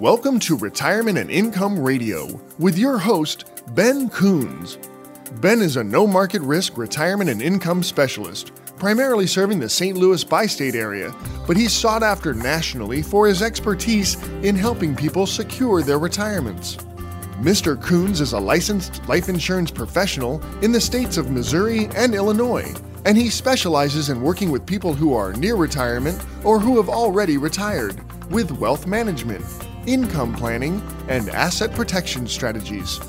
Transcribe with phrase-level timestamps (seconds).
[0.00, 4.78] Welcome to Retirement and Income Radio with your host, Ben Coons.
[5.40, 9.98] Ben is a no market risk retirement and income specialist, primarily serving the St.
[9.98, 11.12] Louis bi state area,
[11.48, 14.14] but he's sought after nationally for his expertise
[14.44, 16.76] in helping people secure their retirements.
[17.40, 17.82] Mr.
[17.82, 22.72] Coons is a licensed life insurance professional in the states of Missouri and Illinois,
[23.04, 27.36] and he specializes in working with people who are near retirement or who have already
[27.36, 28.00] retired
[28.30, 29.44] with wealth management,
[29.88, 33.00] income planning, and asset protection strategies.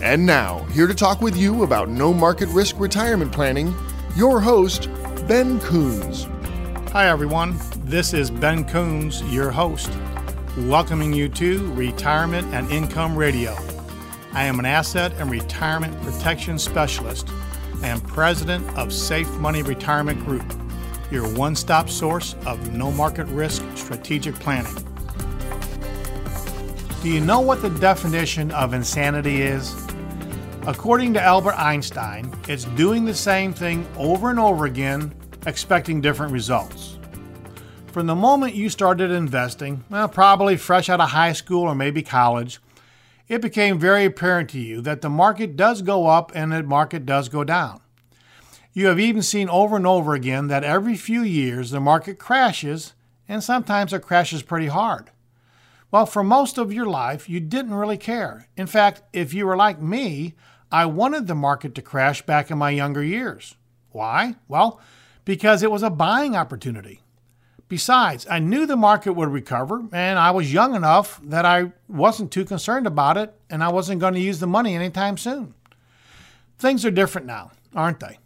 [0.00, 3.74] And now, here to talk with you about no market risk retirement planning,
[4.14, 4.88] your host,
[5.26, 6.28] Ben Coons.
[6.92, 7.58] Hi, everyone.
[7.84, 9.90] This is Ben Coons, your host,
[10.58, 13.56] welcoming you to Retirement and Income Radio.
[14.32, 17.28] I am an asset and retirement protection specialist
[17.82, 20.44] and president of Safe Money Retirement Group,
[21.10, 24.74] your one stop source of no market risk strategic planning.
[27.06, 29.76] Do you know what the definition of insanity is?
[30.66, 35.14] According to Albert Einstein, it's doing the same thing over and over again,
[35.46, 36.98] expecting different results.
[37.92, 42.02] From the moment you started investing, well, probably fresh out of high school or maybe
[42.02, 42.60] college,
[43.28, 47.06] it became very apparent to you that the market does go up and the market
[47.06, 47.82] does go down.
[48.72, 52.94] You have even seen over and over again that every few years the market crashes,
[53.28, 55.12] and sometimes it crashes pretty hard.
[55.90, 58.48] Well, for most of your life, you didn't really care.
[58.56, 60.34] In fact, if you were like me,
[60.70, 63.54] I wanted the market to crash back in my younger years.
[63.90, 64.34] Why?
[64.48, 64.80] Well,
[65.24, 67.02] because it was a buying opportunity.
[67.68, 72.30] Besides, I knew the market would recover, and I was young enough that I wasn't
[72.30, 75.54] too concerned about it, and I wasn't going to use the money anytime soon.
[76.58, 78.18] Things are different now, aren't they?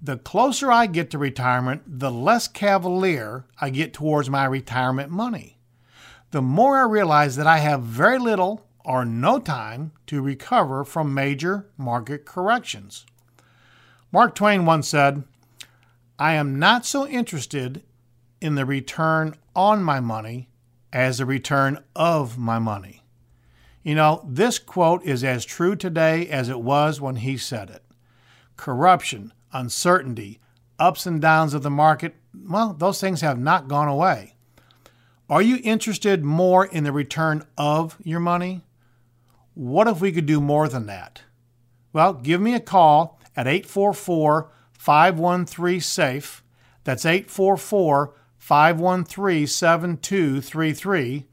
[0.00, 5.57] The closer I get to retirement, the less cavalier I get towards my retirement money
[6.30, 11.12] the more I realize that I have very little or no time to recover from
[11.12, 13.06] major market corrections.
[14.10, 15.24] Mark Twain once said,
[16.18, 17.82] I am not so interested
[18.40, 20.48] in the return on my money
[20.92, 23.02] as the return of my money.
[23.82, 27.84] You know, this quote is as true today as it was when he said it.
[28.56, 30.40] Corruption, uncertainty,
[30.78, 34.34] ups and downs of the market, well, those things have not gone away.
[35.30, 38.62] Are you interested more in the return of your money?
[39.52, 41.20] What if we could do more than that?
[41.92, 46.42] Well, give me a call at 844 513 SAFE.
[46.84, 51.26] That's 844 513 7233.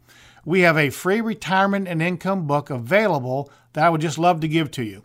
[0.44, 4.50] We have a free retirement and income book available that I would just love to
[4.50, 5.04] give to you.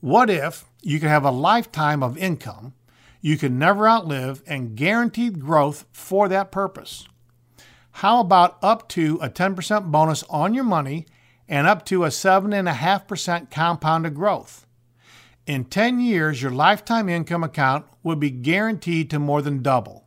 [0.00, 2.72] What if you could have a lifetime of income
[3.20, 7.06] you can never outlive and guaranteed growth for that purpose?
[7.98, 11.04] How about up to a 10% bonus on your money
[11.48, 14.68] and up to a 7.5% compounded growth?
[15.48, 20.06] In 10 years, your lifetime income account would be guaranteed to more than double.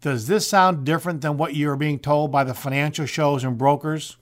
[0.00, 3.58] Does this sound different than what you are being told by the financial shows and
[3.58, 4.16] brokers?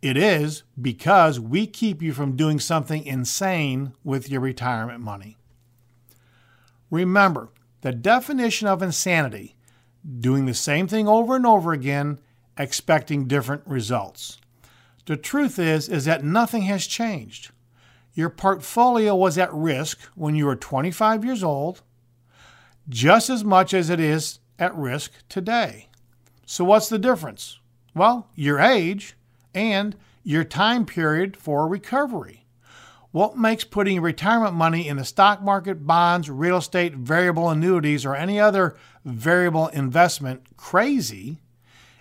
[0.00, 5.38] It is because we keep you from doing something insane with your retirement money.
[6.88, 7.48] Remember,
[7.80, 9.56] the definition of insanity
[10.20, 12.18] doing the same thing over and over again,
[12.58, 14.38] expecting different results.
[15.06, 17.50] The truth is is that nothing has changed.
[18.14, 21.82] Your portfolio was at risk when you were 25 years old,
[22.88, 25.88] just as much as it is at risk today.
[26.46, 27.58] So what's the difference?
[27.94, 29.16] Well, your age
[29.54, 32.44] and your time period for recovery.
[33.10, 38.16] What makes putting retirement money in the stock market, bonds, real estate, variable annuities, or
[38.16, 41.40] any other variable investment crazy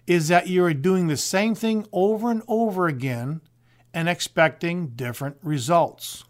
[0.08, 3.42] is that you are doing the same thing over and over again
[3.94, 6.24] and expecting different results.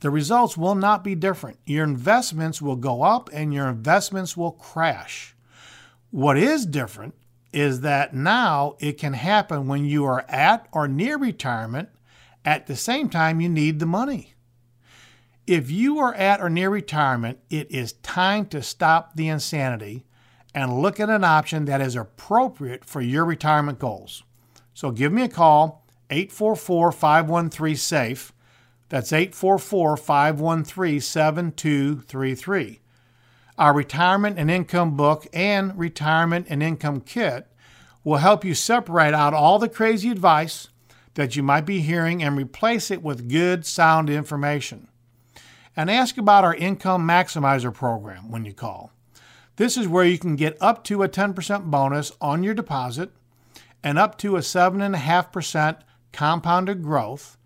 [0.00, 1.58] The results will not be different.
[1.66, 5.34] Your investments will go up and your investments will crash.
[6.10, 7.14] What is different
[7.52, 11.88] is that now it can happen when you are at or near retirement
[12.44, 14.34] at the same time you need the money.
[15.50, 20.04] If you are at or near retirement, it is time to stop the insanity
[20.54, 24.22] and look at an option that is appropriate for your retirement goals.
[24.74, 28.32] So give me a call, 844 513 SAFE.
[28.90, 32.80] That's 844 513 7233.
[33.58, 37.48] Our retirement and income book and retirement and income kit
[38.04, 40.68] will help you separate out all the crazy advice
[41.14, 44.86] that you might be hearing and replace it with good, sound information.
[45.76, 48.92] And ask about our Income Maximizer program when you call.
[49.56, 53.10] This is where you can get up to a 10% bonus on your deposit
[53.82, 55.78] and up to a 7.5%
[56.12, 57.36] compounded growth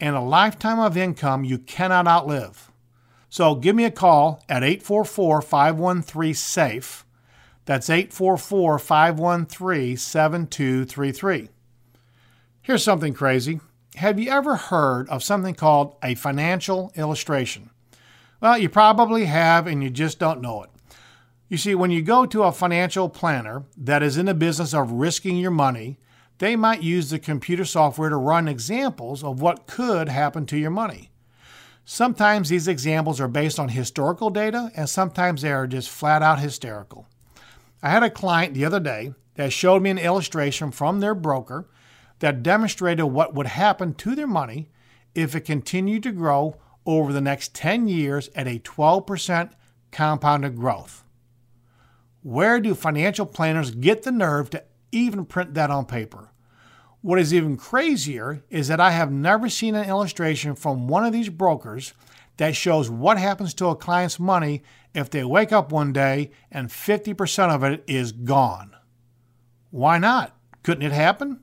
[0.00, 2.70] and a lifetime of income you cannot outlive.
[3.28, 7.04] So give me a call at 844 513 SAFE.
[7.64, 11.48] That's 844 513 7233.
[12.62, 13.60] Here's something crazy.
[13.96, 17.70] Have you ever heard of something called a financial illustration?
[18.42, 20.70] Well, you probably have and you just don't know it.
[21.48, 24.92] You see, when you go to a financial planner that is in the business of
[24.92, 25.98] risking your money,
[26.36, 30.70] they might use the computer software to run examples of what could happen to your
[30.70, 31.10] money.
[31.86, 36.38] Sometimes these examples are based on historical data, and sometimes they are just flat out
[36.38, 37.06] hysterical.
[37.82, 41.66] I had a client the other day that showed me an illustration from their broker
[42.18, 44.70] that demonstrated what would happen to their money
[45.14, 49.50] if it continued to grow over the next 10 years at a 12%
[49.90, 51.04] compounded growth.
[52.22, 56.32] Where do financial planners get the nerve to even print that on paper?
[57.00, 61.12] What is even crazier is that I have never seen an illustration from one of
[61.12, 61.94] these brokers
[62.36, 64.62] that shows what happens to a client's money
[64.94, 68.74] if they wake up one day and 50% of it is gone.
[69.70, 70.36] Why not?
[70.62, 71.40] Couldn't it happen?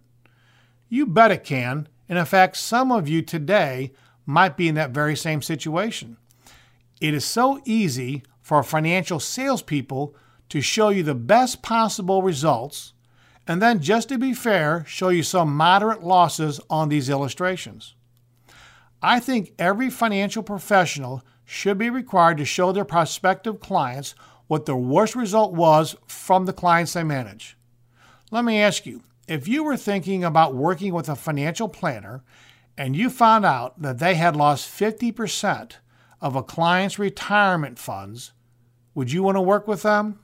[0.93, 1.87] You bet it can.
[2.07, 3.93] And in fact, some of you today
[4.27, 6.17] might be in that very same situation.
[7.01, 10.15] It is so easy for financial salespeople
[10.49, 12.93] to show you the best possible results,
[13.47, 17.95] and then, just to be fair, show you some moderate losses on these illustrations.
[19.01, 24.13] I think every financial professional should be required to show their prospective clients
[24.45, 27.57] what the worst result was from the clients they manage.
[28.29, 32.23] Let me ask you if you were thinking about working with a financial planner
[32.77, 35.73] and you found out that they had lost 50%
[36.21, 38.31] of a client's retirement funds,
[38.95, 40.19] would you want to work with them?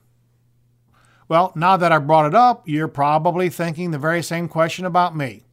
[1.28, 5.16] Well, now that I brought it up, you're probably thinking the very same question about
[5.16, 5.44] me.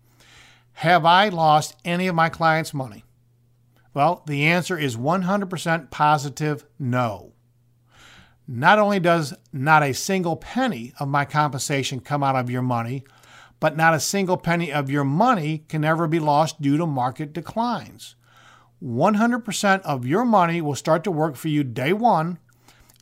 [0.74, 3.04] Have I lost any of my clients' money?
[3.92, 7.32] Well, the answer is 100% positive no.
[8.48, 13.04] Not only does not a single penny of my compensation come out of your money,
[13.66, 17.32] but not a single penny of your money can ever be lost due to market
[17.32, 18.14] declines.
[18.80, 22.38] 100% of your money will start to work for you day one,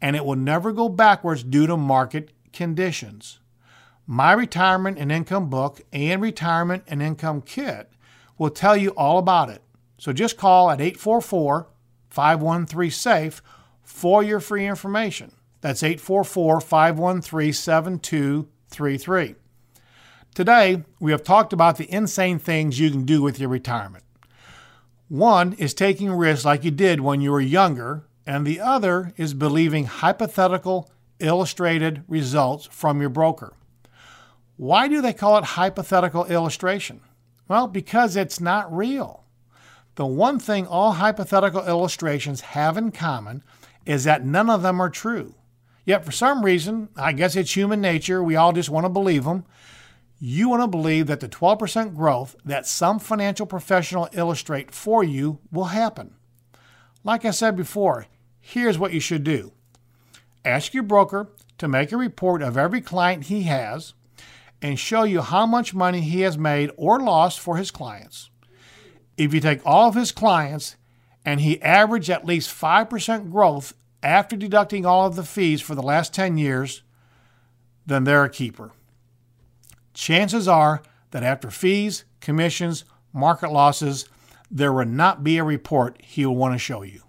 [0.01, 3.41] and it will never go backwards due to market conditions.
[4.07, 7.91] My retirement and income book and retirement and income kit
[8.39, 9.61] will tell you all about it.
[9.99, 11.69] So just call at 844
[12.09, 13.43] 513 SAFE
[13.83, 15.33] for your free information.
[15.61, 19.35] That's 844 513 7233.
[20.35, 24.03] Today, we have talked about the insane things you can do with your retirement.
[25.07, 29.33] One is taking risks like you did when you were younger, and the other is
[29.33, 33.53] believing hypothetical illustrated results from your broker.
[34.57, 37.01] Why do they call it hypothetical illustration?
[37.47, 39.23] Well, because it's not real.
[39.95, 43.45] The one thing all hypothetical illustrations have in common
[43.87, 45.37] is that none of them are true.
[45.85, 49.23] Yet, for some reason, I guess it's human nature, we all just want to believe
[49.23, 49.45] them.
[50.19, 55.39] You want to believe that the 12% growth that some financial professional illustrate for you
[55.51, 56.15] will happen.
[57.03, 58.07] Like I said before,
[58.41, 59.53] here's what you should do
[60.45, 61.29] Ask your broker
[61.59, 63.95] to make a report of every client he has
[64.61, 68.31] and show you how much money he has made or lost for his clients.
[69.17, 70.77] If you take all of his clients
[71.25, 75.83] and he averaged at least 5% growth after deducting all of the fees for the
[75.83, 76.83] last 10 years,
[77.87, 78.73] then they're a keeper.
[79.95, 80.83] Chances are
[81.13, 84.09] that after fees, commissions, market losses,
[84.51, 87.03] there will not be a report he will want to show you.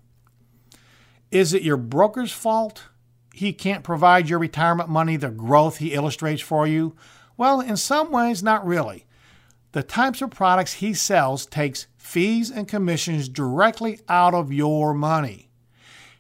[1.32, 2.84] Is it your broker's fault?
[3.36, 6.96] he can't provide your retirement money the growth he illustrates for you?
[7.36, 9.06] Well, in some ways, not really.
[9.74, 15.50] The types of products he sells takes fees and commissions directly out of your money.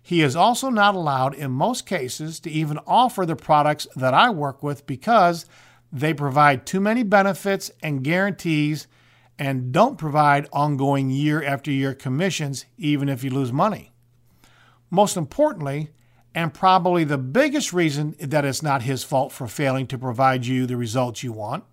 [0.03, 4.29] He is also not allowed in most cases to even offer the products that I
[4.29, 5.45] work with because
[5.91, 8.87] they provide too many benefits and guarantees
[9.37, 13.91] and don't provide ongoing year after year commissions even if you lose money.
[14.89, 15.89] Most importantly,
[16.33, 20.65] and probably the biggest reason that it's not his fault for failing to provide you
[20.65, 21.63] the results you want,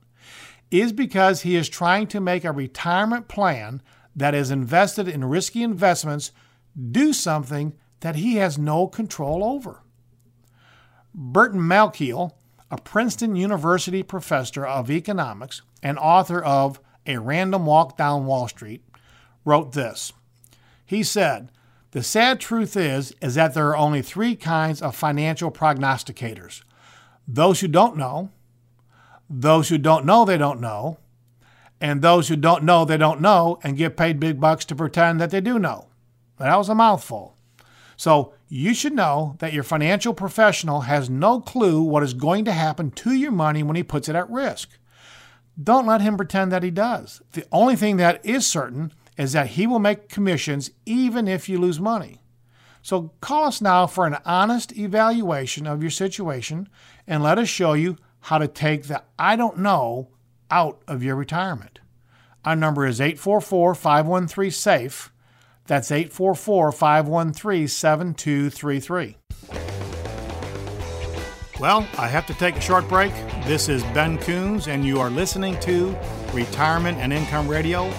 [0.70, 3.82] is because he is trying to make a retirement plan
[4.14, 6.30] that is invested in risky investments
[6.90, 9.82] do something that he has no control over.
[11.14, 12.32] Burton Malkiel,
[12.72, 18.82] a Princeton University professor of economics and author of A Random Walk Down Wall Street,
[19.44, 20.14] wrote this.
[20.86, 21.50] He said,
[21.90, 26.62] the sad truth is is that there are only 3 kinds of financial prognosticators.
[27.28, 28.30] Those who don't know,
[29.28, 30.96] those who don't know they don't know,
[31.78, 35.20] and those who don't know they don't know and get paid big bucks to pretend
[35.20, 35.88] that they do know.
[36.38, 37.36] That was a mouthful.
[37.98, 42.52] So, you should know that your financial professional has no clue what is going to
[42.52, 44.68] happen to your money when he puts it at risk.
[45.60, 47.22] Don't let him pretend that he does.
[47.32, 51.58] The only thing that is certain is that he will make commissions even if you
[51.58, 52.20] lose money.
[52.82, 56.68] So call us now for an honest evaluation of your situation
[57.06, 60.10] and let us show you how to take the I don't know
[60.50, 61.78] out of your retirement.
[62.44, 65.11] Our number is 844 513 SAFE.
[65.66, 69.16] That's 844 513 7233.
[71.60, 73.12] Well, I have to take a short break.
[73.44, 75.96] This is Ben Coons, and you are listening to
[76.32, 77.92] Retirement and Income Radio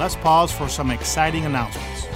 [0.00, 2.06] let's pause for some exciting announcements.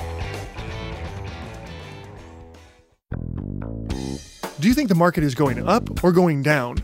[4.58, 6.78] Do you think the market is going up or going down?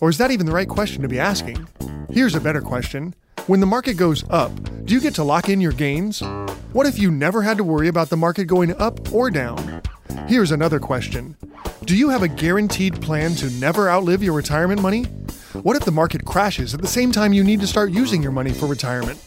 [0.00, 1.68] Or is that even the right question to be asking?
[2.10, 3.14] Here's a better question.
[3.46, 4.50] When the market goes up,
[4.86, 6.20] do you get to lock in your gains?
[6.72, 9.82] What if you never had to worry about the market going up or down?
[10.26, 11.36] Here's another question
[11.84, 15.04] Do you have a guaranteed plan to never outlive your retirement money?
[15.62, 18.32] What if the market crashes at the same time you need to start using your
[18.32, 19.24] money for retirement?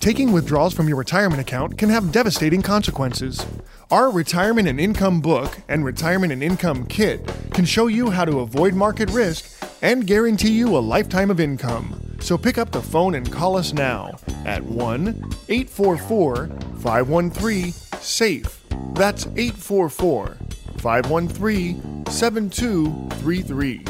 [0.00, 3.46] Taking withdrawals from your retirement account can have devastating consequences.
[3.92, 8.40] Our Retirement and Income book and Retirement and Income kit can show you how to
[8.40, 12.09] avoid market risk and guarantee you a lifetime of income.
[12.20, 14.12] So pick up the phone and call us now
[14.44, 15.08] at 1
[15.48, 16.46] 844
[16.78, 18.64] 513 SAFE.
[18.94, 20.36] That's 844
[20.78, 23.84] 513 7233.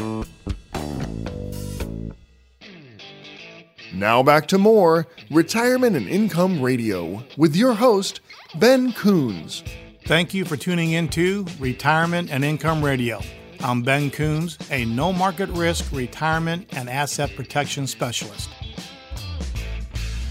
[3.92, 8.20] Now back to more Retirement and Income Radio with your host,
[8.54, 9.62] Ben Coons.
[10.04, 13.20] Thank you for tuning in to Retirement and Income Radio.
[13.62, 18.48] I'm Ben Coons, a no market risk retirement and asset protection specialist.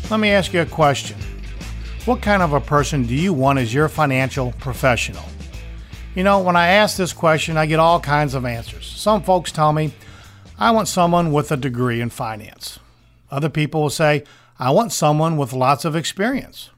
[0.10, 1.16] Let me ask you a question.
[2.06, 5.24] What kind of a person do you want as your financial professional?
[6.16, 8.88] You know, when I ask this question, I get all kinds of answers.
[8.88, 9.94] Some folks tell me,
[10.58, 12.80] I want someone with a degree in finance.
[13.30, 14.24] Other people will say,
[14.58, 16.72] I want someone with lots of experience.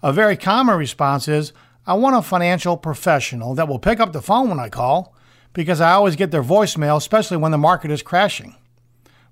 [0.00, 1.52] A very common response is,
[1.88, 5.11] I want a financial professional that will pick up the phone when I call
[5.52, 8.56] because I always get their voicemail, especially when the market is crashing.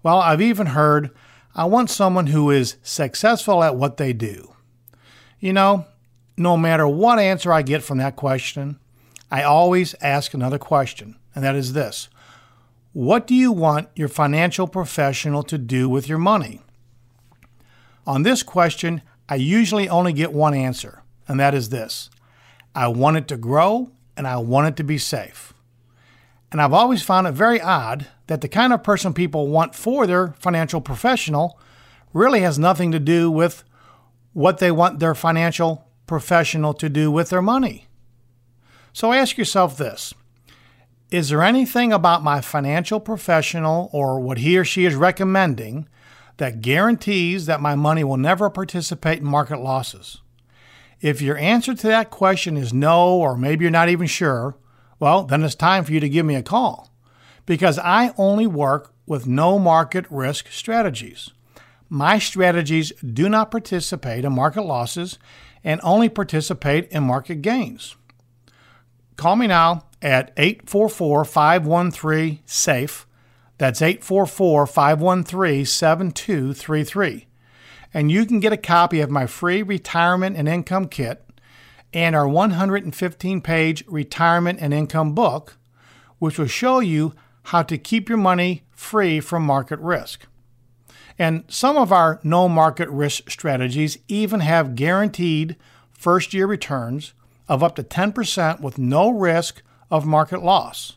[0.02, 1.10] Well, I've even heard,
[1.54, 4.54] I want someone who is successful at what they do.
[5.38, 5.86] You know,
[6.36, 8.78] no matter what answer I get from that question,
[9.30, 12.08] I always ask another question, and that is this
[12.92, 16.60] what do you want your financial professional to do with your money?
[18.04, 22.10] On this question, I usually only get one answer, and that is this
[22.74, 25.49] I want it to grow and I want it to be safe.
[26.50, 30.06] And I've always found it very odd that the kind of person people want for
[30.06, 31.58] their financial professional
[32.12, 33.62] really has nothing to do with
[34.32, 37.86] what they want their financial professional to do with their money.
[38.92, 40.12] So ask yourself this
[41.10, 45.88] is there anything about my financial professional or what he or she is recommending
[46.36, 50.20] that guarantees that my money will never participate in market losses?
[51.00, 54.56] If your answer to that question is no, or maybe you're not even sure,
[55.00, 56.90] well, then it's time for you to give me a call
[57.46, 61.30] because I only work with no market risk strategies.
[61.88, 65.18] My strategies do not participate in market losses
[65.64, 67.96] and only participate in market gains.
[69.16, 73.06] Call me now at 844 513 SAFE.
[73.58, 77.26] That's 844 513 7233.
[77.92, 81.24] And you can get a copy of my free retirement and income kit
[81.92, 85.56] and our 115 page retirement and income book,
[86.18, 90.26] which will show you how to keep your money free from market risk.
[91.18, 95.56] And some of our no market risk strategies even have guaranteed
[95.90, 97.12] first year returns
[97.48, 100.96] of up to 10% with no risk of market loss.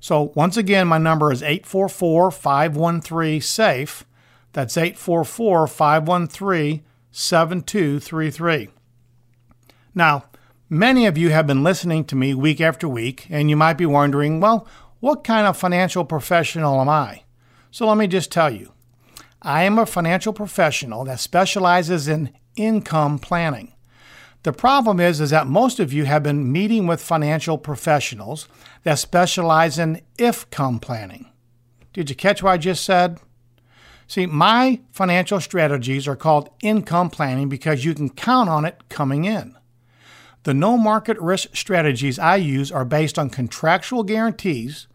[0.00, 4.04] So, once again, my number is 844 513 SAFE.
[4.52, 8.68] That's 844 513 7233.
[9.94, 10.24] Now,
[10.68, 13.86] many of you have been listening to me week after week, and you might be
[13.86, 14.66] wondering, well,
[15.00, 17.22] what kind of financial professional am I?
[17.70, 18.72] So, let me just tell you
[19.42, 23.72] I am a financial professional that specializes in income planning.
[24.42, 28.48] The problem is, is that most of you have been meeting with financial professionals
[28.82, 31.26] that specialize in if-come planning.
[31.92, 33.20] Did you catch what I just said?
[34.06, 39.24] See, my financial strategies are called income planning because you can count on it coming
[39.24, 39.56] in.
[40.44, 44.86] The no market risk strategies I use are based on contractual guarantees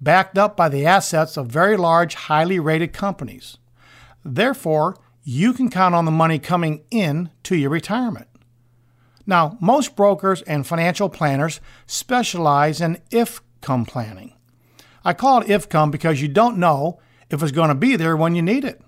[0.00, 3.58] backed up by the assets of very large, highly rated companies.
[4.24, 8.26] Therefore, you can count on the money coming in to your retirement.
[9.24, 14.34] Now, most brokers and financial planners specialize in if come planning.
[15.04, 16.98] I call it if come because you don't know
[17.30, 18.80] if it's going to be there when you need it.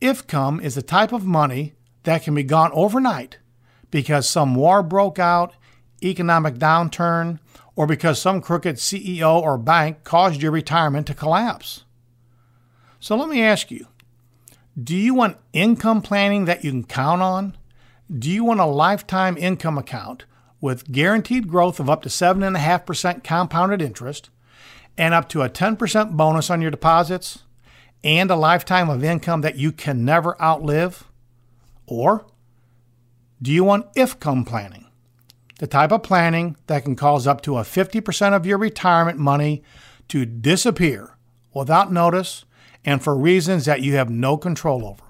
[0.00, 3.38] If come is the type of money that can be gone overnight
[3.90, 5.54] because some war broke out,
[6.02, 7.38] economic downturn,
[7.76, 11.84] or because some crooked CEO or bank caused your retirement to collapse.
[12.98, 13.86] So let me ask you
[14.80, 17.56] do you want income planning that you can count on?
[18.12, 20.24] Do you want a lifetime income account
[20.60, 24.30] with guaranteed growth of up to 7.5% compounded interest
[24.96, 27.44] and up to a 10% bonus on your deposits
[28.04, 31.04] and a lifetime of income that you can never outlive?
[31.86, 32.26] Or
[33.42, 34.86] do you want if-come planning?
[35.58, 39.62] The type of planning that can cause up to a 50% of your retirement money
[40.08, 41.16] to disappear
[41.54, 42.44] without notice
[42.84, 45.04] and for reasons that you have no control over.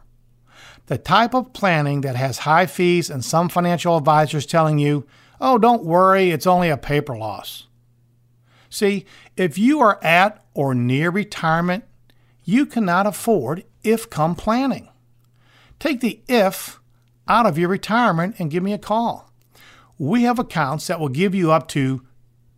[0.86, 5.06] The type of planning that has high fees and some financial advisors telling you,
[5.40, 7.68] oh, don't worry, it's only a paper loss.
[8.68, 9.04] See,
[9.36, 11.84] if you are at or near retirement,
[12.44, 14.88] you cannot afford if come planning.
[15.78, 16.79] Take the if
[17.30, 19.30] out of your retirement and give me a call.
[19.98, 22.02] We have accounts that will give you up to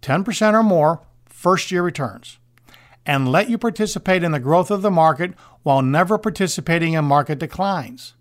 [0.00, 2.38] 10% or more first year returns
[3.04, 7.38] and let you participate in the growth of the market while never participating in market
[7.38, 8.14] declines.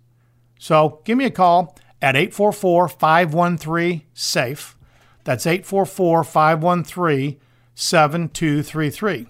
[0.58, 4.76] So give me a call at 844 513 SAFE.
[5.24, 7.40] That's 844 513
[7.74, 9.28] 7233.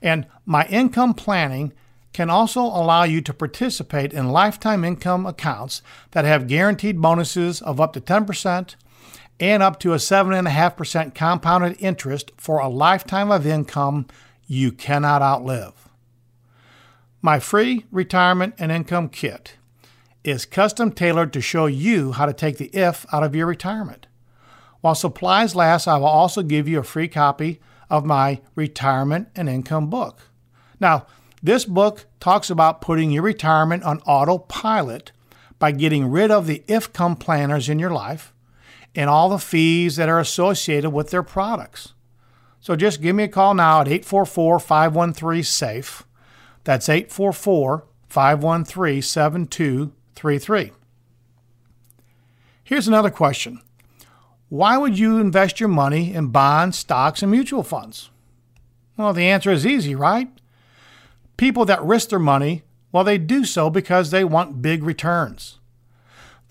[0.00, 1.72] And my income planning
[2.12, 7.80] can also allow you to participate in lifetime income accounts that have guaranteed bonuses of
[7.80, 8.74] up to 10%
[9.38, 14.06] and up to a 7.5% compounded interest for a lifetime of income
[14.46, 15.88] you cannot outlive.
[17.22, 19.56] My free retirement and income kit
[20.24, 24.06] is custom tailored to show you how to take the if out of your retirement.
[24.80, 29.48] While supplies last, I will also give you a free copy of my retirement and
[29.48, 30.20] income book.
[30.78, 31.06] Now,
[31.42, 35.12] this book talks about putting your retirement on autopilot
[35.58, 38.32] by getting rid of the if come planners in your life
[38.94, 41.94] and all the fees that are associated with their products.
[42.60, 46.04] So just give me a call now at 844 513 SAFE.
[46.64, 50.72] That's 844 513 7233.
[52.62, 53.60] Here's another question
[54.48, 58.10] Why would you invest your money in bonds, stocks, and mutual funds?
[58.96, 60.28] Well, the answer is easy, right?
[61.40, 65.58] People that risk their money, well, they do so because they want big returns.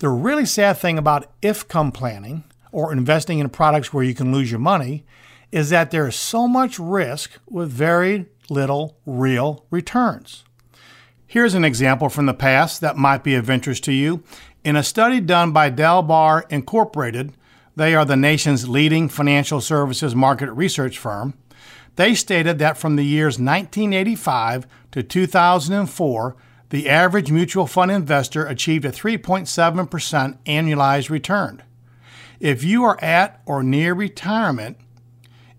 [0.00, 4.32] The really sad thing about if come planning or investing in products where you can
[4.32, 5.04] lose your money
[5.52, 10.42] is that there is so much risk with very little real returns.
[11.24, 14.24] Here's an example from the past that might be of interest to you.
[14.64, 17.32] In a study done by Dalbar Incorporated,
[17.76, 21.34] they are the nation's leading financial services market research firm.
[22.00, 26.36] They stated that from the years 1985 to 2004,
[26.70, 31.62] the average mutual fund investor achieved a 3.7% annualized return.
[32.40, 34.78] If you are at or near retirement,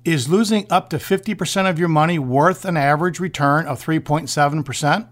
[0.03, 5.09] is losing up to 50% of your money worth an average return of 3.7%?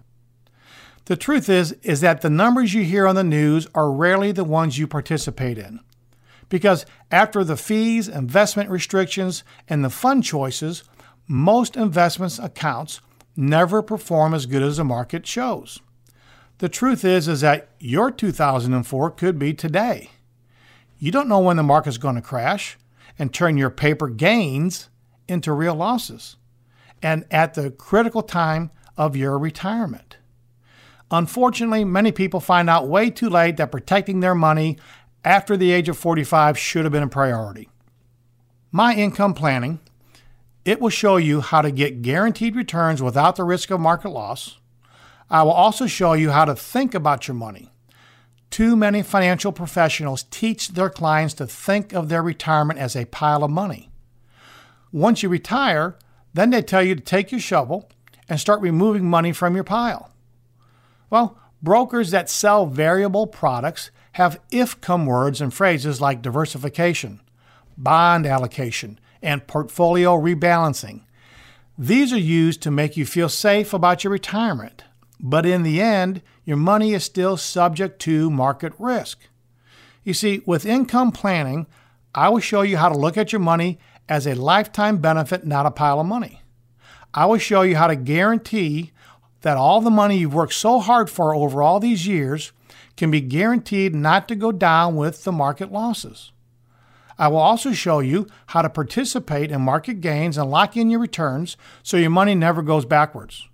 [1.05, 4.43] The truth is is that the numbers you hear on the news are rarely the
[4.43, 5.79] ones you participate in.
[6.49, 10.83] Because after the fees, investment restrictions, and the fund choices,
[11.29, 13.01] most investments accounts
[13.35, 15.79] never perform as good as the market shows.
[16.57, 20.09] The truth is is that your 2004 could be today.
[20.97, 22.77] You don't know when the market's going to crash
[23.19, 24.89] and turn your paper gains
[25.27, 26.35] into real losses
[27.01, 30.17] and at the critical time of your retirement.
[31.11, 34.77] Unfortunately, many people find out way too late that protecting their money
[35.23, 37.69] after the age of 45 should have been a priority.
[38.71, 39.79] My income planning,
[40.65, 44.57] it will show you how to get guaranteed returns without the risk of market loss.
[45.29, 47.71] I will also show you how to think about your money.
[48.49, 53.43] Too many financial professionals teach their clients to think of their retirement as a pile
[53.43, 53.89] of money.
[54.91, 55.97] Once you retire,
[56.33, 57.89] then they tell you to take your shovel
[58.27, 60.11] and start removing money from your pile.
[61.09, 67.21] Well, brokers that sell variable products have if come words and phrases like diversification,
[67.77, 71.01] bond allocation, and portfolio rebalancing.
[71.77, 74.83] These are used to make you feel safe about your retirement,
[75.19, 79.19] but in the end, your money is still subject to market risk.
[80.03, 81.67] You see, with income planning,
[82.13, 85.65] I will show you how to look at your money as a lifetime benefit, not
[85.65, 86.41] a pile of money.
[87.13, 88.91] I will show you how to guarantee
[89.41, 92.51] that all the money you've worked so hard for over all these years
[92.97, 96.31] can be guaranteed not to go down with the market losses.
[97.19, 101.01] I will also show you how to participate in market gains and lock in your
[101.01, 103.47] returns so your money never goes backwards.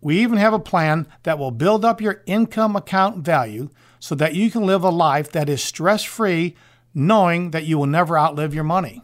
[0.00, 4.34] We even have a plan that will build up your income account value so that
[4.34, 6.56] you can live a life that is stress free,
[6.92, 9.02] knowing that you will never outlive your money.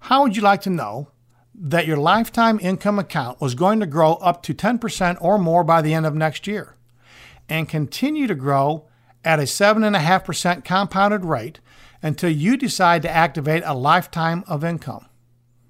[0.00, 1.08] How would you like to know
[1.54, 5.80] that your lifetime income account was going to grow up to 10% or more by
[5.80, 6.76] the end of next year
[7.48, 8.86] and continue to grow
[9.24, 11.60] at a 7.5% compounded rate
[12.02, 15.06] until you decide to activate a lifetime of income.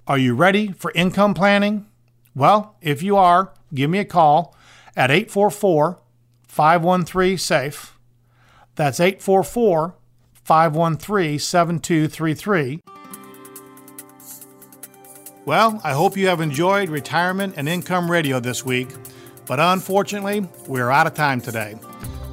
[0.07, 1.87] Are you ready for income planning?
[2.35, 4.57] Well, if you are, give me a call
[4.97, 6.01] at 844
[6.47, 7.99] 513 SAFE.
[8.75, 9.95] That's 844
[10.35, 12.81] 513 7233
[15.47, 18.89] well, I hope you have enjoyed Retirement and Income Radio this week,
[19.47, 21.77] but unfortunately, we're out of time today.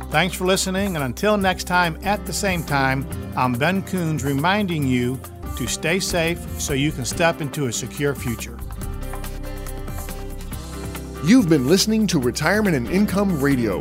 [0.09, 4.87] Thanks for listening, and until next time at the same time, I'm Ben Coons reminding
[4.87, 5.19] you
[5.57, 8.57] to stay safe so you can step into a secure future.
[11.25, 13.79] You've been listening to Retirement and Income Radio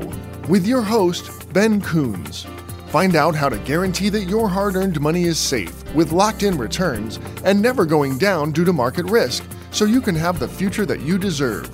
[0.49, 2.45] with your host, Ben Coons.
[2.89, 6.59] Find out how to guarantee that your hard earned money is safe with locked in
[6.59, 10.87] returns and never going down due to market risk so you can have the future
[10.87, 11.71] that you deserve.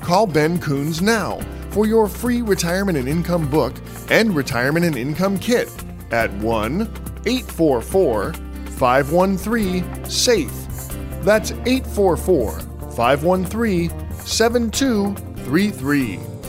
[0.00, 3.74] Call Ben Coons now for your free retirement and income book
[4.10, 5.68] and retirement and income kit
[6.10, 6.82] at 1
[7.26, 10.52] 844 513 SAFE.
[11.22, 12.60] That's 844
[12.92, 16.39] 513 7233.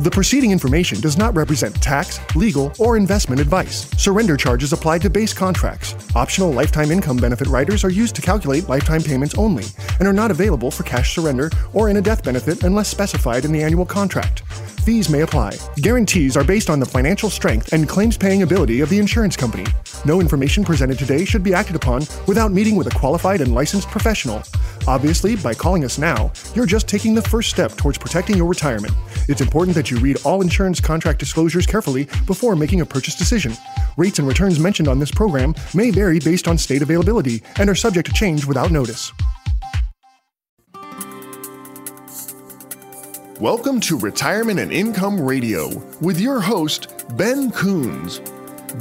[0.00, 3.86] The preceding information does not represent tax, legal, or investment advice.
[4.02, 5.94] Surrender charges apply to base contracts.
[6.14, 9.64] Optional lifetime income benefit riders are used to calculate lifetime payments only
[9.98, 13.52] and are not available for cash surrender or in a death benefit unless specified in
[13.52, 14.40] the annual contract.
[14.80, 15.58] Fees may apply.
[15.76, 19.66] Guarantees are based on the financial strength and claims paying ability of the insurance company.
[20.06, 23.88] No information presented today should be acted upon without meeting with a qualified and licensed
[23.88, 24.42] professional.
[24.88, 28.94] Obviously, by calling us now, you're just taking the first step towards protecting your retirement.
[29.28, 33.52] It's important that you read all insurance contract disclosures carefully before making a purchase decision.
[33.96, 37.74] Rates and returns mentioned on this program may vary based on state availability and are
[37.74, 39.12] subject to change without notice.
[43.40, 48.20] Welcome to Retirement and Income Radio with your host, Ben Coons.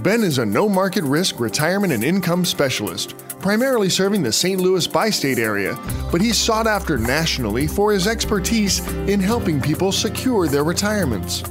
[0.04, 4.60] Ben is a no market risk retirement and income specialist, primarily serving the St.
[4.60, 5.78] Louis bi state area,
[6.12, 11.41] but he's sought after nationally for his expertise in helping people secure their retirements.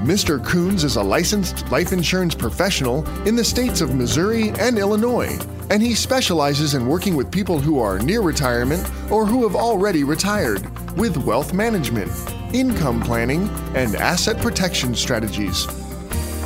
[0.00, 0.44] Mr.
[0.44, 5.38] Coons is a licensed life insurance professional in the states of Missouri and Illinois,
[5.70, 10.04] and he specializes in working with people who are near retirement or who have already
[10.04, 12.10] retired with wealth management
[12.52, 15.66] income planning, and asset protection strategies.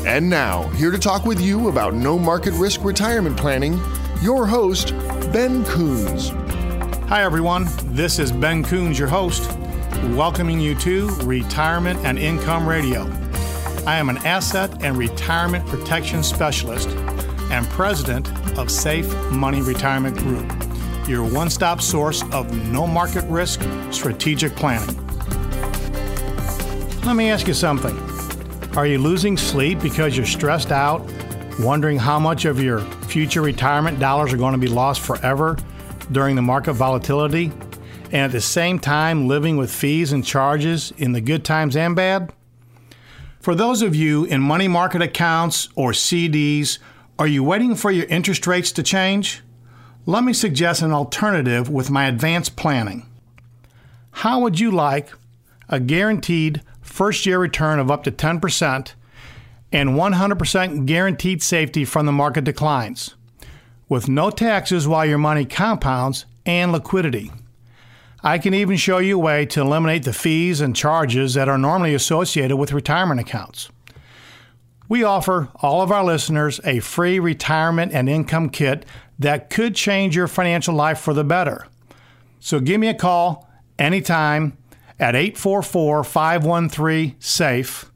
[0.07, 3.79] And now, here to talk with you about no market risk retirement planning,
[4.23, 4.93] your host,
[5.33, 6.29] Ben Coons.
[7.09, 7.67] Hi, everyone.
[7.85, 9.51] This is Ben Coons, your host,
[10.11, 13.11] welcoming you to Retirement and Income Radio.
[13.87, 16.91] I am an asset and retirement protection specialist
[17.51, 20.53] and president of Safe Money Retirement Group,
[21.09, 24.95] your one stop source of no market risk strategic planning.
[27.07, 27.99] Let me ask you something.
[28.77, 31.11] Are you losing sleep because you're stressed out,
[31.59, 35.59] wondering how much of your future retirement dollars are going to be lost forever
[36.13, 37.47] during the market volatility,
[38.07, 41.97] and at the same time living with fees and charges in the good times and
[41.97, 42.33] bad?
[43.41, 46.79] For those of you in money market accounts or CDs
[47.19, 49.43] Are you waiting for your interest rates to change?
[50.07, 53.07] Let me suggest an alternative with my advanced planning.
[54.13, 55.13] How would you like
[55.69, 58.95] a guaranteed first year return of up to 10%
[59.73, 63.15] and 100% guaranteed safety from the market declines,
[63.89, 67.31] with no taxes while your money compounds and liquidity?
[68.23, 71.57] I can even show you a way to eliminate the fees and charges that are
[71.57, 73.71] normally associated with retirement accounts.
[74.89, 78.85] We offer all of our listeners a free retirement and income kit
[79.19, 81.67] that could change your financial life for the better.
[82.41, 84.59] So give me a call anytime
[84.99, 87.90] at 844 513 SAFE.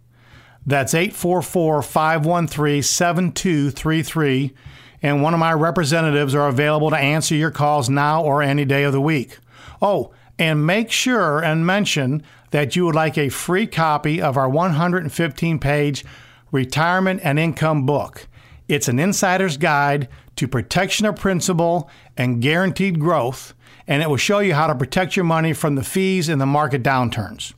[0.67, 4.55] That's 844 513 7233.
[5.03, 8.85] And one of my representatives are available to answer your calls now or any day
[8.85, 9.39] of the week.
[9.83, 14.49] Oh, and make sure and mention that you would like a free copy of our
[14.49, 16.05] 115 page
[16.51, 18.27] Retirement and Income book.
[18.69, 23.55] It's an insider's guide to protection of principal and guaranteed growth,
[23.87, 26.47] and it will show you how to protect your money from the fees and the
[26.47, 27.53] market downturns.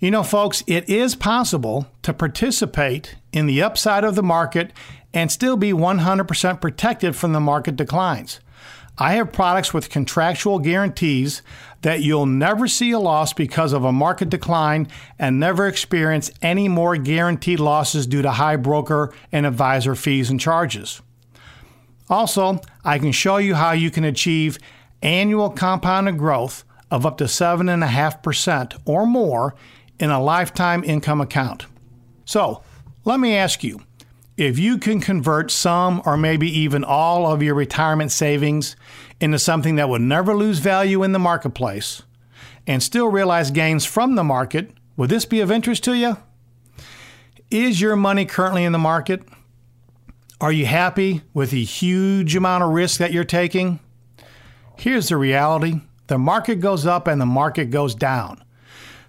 [0.00, 4.72] You know, folks, it is possible to participate in the upside of the market
[5.12, 8.38] and still be 100% protected from the market declines.
[8.96, 11.42] I have products with contractual guarantees
[11.82, 14.86] that you'll never see a loss because of a market decline
[15.18, 20.40] and never experience any more guaranteed losses due to high broker and advisor fees and
[20.40, 21.00] charges.
[22.08, 24.58] Also, I can show you how you can achieve
[25.02, 29.54] annual compounded growth of up to 7.5% or more
[29.98, 31.66] in a lifetime income account.
[32.24, 32.62] So,
[33.04, 33.80] let me ask you
[34.36, 38.76] if you can convert some or maybe even all of your retirement savings
[39.20, 42.02] into something that would never lose value in the marketplace
[42.66, 46.18] and still realize gains from the market, would this be of interest to you?
[47.50, 49.22] Is your money currently in the market?
[50.40, 53.80] Are you happy with the huge amount of risk that you're taking?
[54.76, 58.42] Here's the reality the market goes up and the market goes down.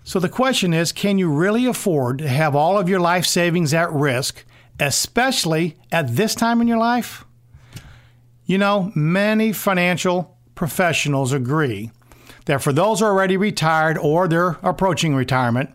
[0.03, 3.73] So the question is can you really afford to have all of your life savings
[3.73, 4.45] at risk
[4.79, 7.25] especially at this time in your life?
[8.45, 11.91] You know, many financial professionals agree
[12.45, 15.69] that for those already retired or they're approaching retirement,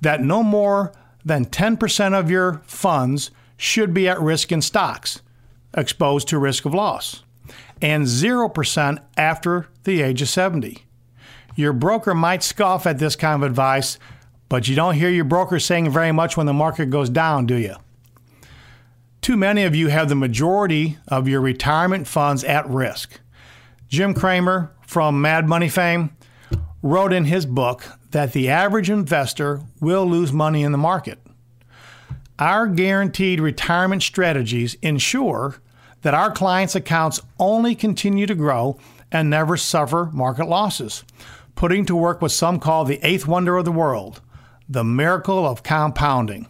[0.00, 0.92] that no more
[1.24, 5.20] than 10% of your funds should be at risk in stocks,
[5.76, 7.22] exposed to risk of loss,
[7.82, 10.84] and 0% after the age of 70.
[11.56, 13.98] Your broker might scoff at this kind of advice,
[14.48, 17.56] but you don't hear your broker saying very much when the market goes down, do
[17.56, 17.76] you?
[19.20, 23.20] Too many of you have the majority of your retirement funds at risk.
[23.88, 26.14] Jim Cramer from Mad Money fame
[26.82, 31.18] wrote in his book that the average investor will lose money in the market.
[32.38, 35.56] Our guaranteed retirement strategies ensure
[36.02, 38.78] that our clients' accounts only continue to grow
[39.10, 41.04] and never suffer market losses,
[41.54, 44.20] putting to work what some call the eighth wonder of the world,
[44.68, 46.48] the miracle of compounding.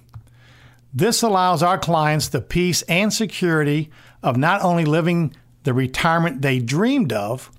[0.92, 3.90] This allows our clients the peace and security
[4.22, 7.50] of not only living the retirement they dreamed of,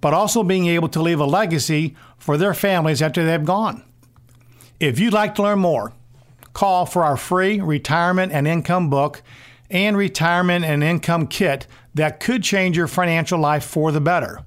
[0.00, 3.82] but also being able to leave a legacy for their families after they've gone.
[4.78, 5.92] If you'd like to learn more,
[6.52, 9.22] call for our free retirement and income book
[9.70, 14.44] and retirement and income kit that could change your financial life for the better.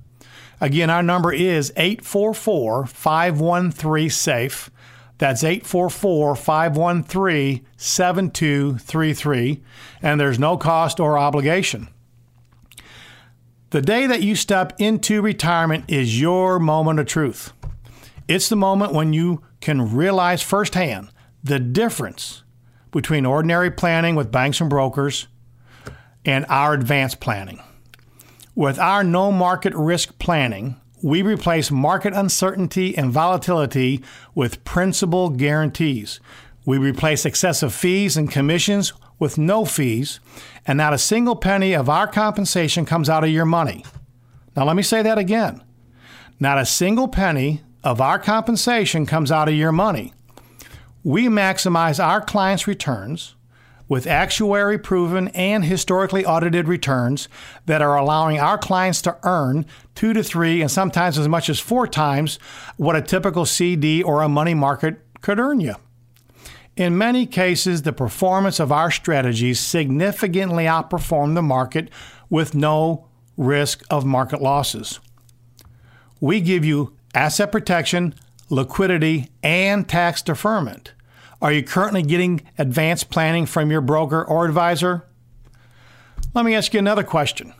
[0.62, 4.70] Again, our number is 844 513 SAFE.
[5.18, 9.64] That's 844 513 7233,
[10.02, 11.90] and there's no cost or obligation.
[13.72, 17.54] The day that you step into retirement is your moment of truth.
[18.28, 21.10] It's the moment when you can realize firsthand
[21.44, 22.44] the difference
[22.92, 25.28] between ordinary planning with banks and brokers
[26.26, 27.62] and our advanced planning.
[28.60, 34.04] With our no market risk planning, we replace market uncertainty and volatility
[34.36, 36.20] with principal guarantees.
[36.66, 40.20] We replace excessive fees and commissions with no fees,
[40.68, 43.86] and not a single penny of our compensation comes out of your money.
[44.58, 45.64] Now, let me say that again.
[46.38, 50.12] Not a single penny of our compensation comes out of your money.
[51.02, 53.36] We maximize our clients' returns
[53.90, 57.28] with actuary proven and historically audited returns
[57.66, 61.60] that are allowing our clients to earn two to three and sometimes as much as
[61.60, 62.40] four times
[62.78, 65.76] what a typical CD or a money market could earn you.
[66.78, 71.90] In many cases, the performance of our strategies significantly outperform the market
[72.30, 75.00] with no risk of market losses.
[76.22, 78.14] We give you asset protection,
[78.50, 80.94] liquidity, and tax deferment.
[81.42, 85.06] Are you currently getting advanced planning from your broker or advisor?
[86.34, 87.54] Let me ask you another question.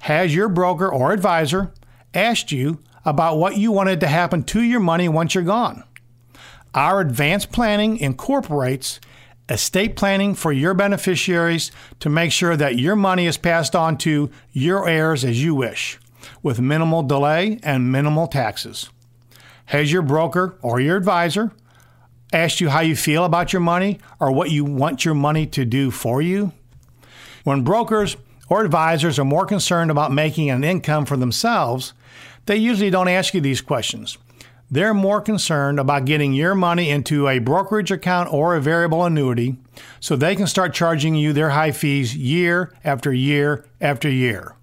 [0.00, 1.72] Has your broker or advisor
[2.12, 5.84] asked you about what you wanted to happen to your money once you're gone?
[6.74, 8.98] Our advanced planning incorporates
[9.48, 14.30] estate planning for your beneficiaries to make sure that your money is passed on to
[14.52, 16.00] your heirs as you wish,
[16.42, 18.90] with minimal delay and minimal taxes.
[19.66, 21.52] Has your broker or your advisor
[22.34, 25.64] asked you how you feel about your money or what you want your money to
[25.64, 26.52] do for you?
[27.44, 28.16] When brokers
[28.48, 31.94] or advisors are more concerned about making an income for themselves,
[32.46, 34.18] they usually don't ask you these questions.
[34.70, 39.56] They're more concerned about getting your money into a brokerage account or a variable annuity
[40.00, 44.56] so they can start charging you their high fees year after year after year.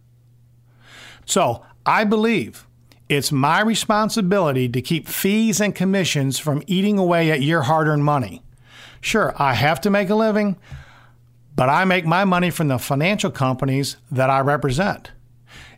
[1.26, 2.68] So, I believe
[3.12, 8.06] it's my responsibility to keep fees and commissions from eating away at your hard earned
[8.06, 8.42] money.
[9.02, 10.56] Sure, I have to make a living,
[11.54, 15.12] but I make my money from the financial companies that I represent.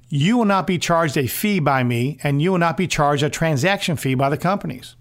[0.09, 3.23] You will not be charged a fee by me, and you will not be charged
[3.23, 4.95] a transaction fee by the companies.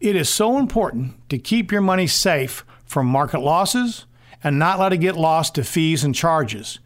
[0.00, 4.04] It is so important to keep your money safe from market losses
[4.44, 6.78] and not let it get lost to fees and charges.